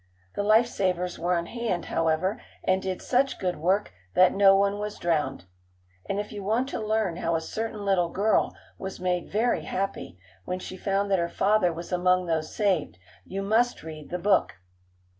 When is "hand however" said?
1.45-2.41